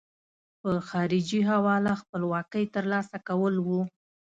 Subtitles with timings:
[0.61, 3.81] په خارجي حواله خپلواکۍ ترلاسه کول وو.